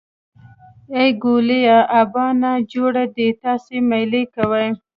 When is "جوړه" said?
2.71-3.03